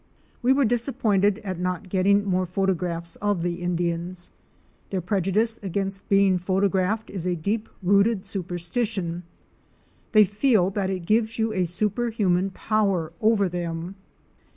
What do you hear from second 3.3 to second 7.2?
the Indians. Their prejudice against being photographed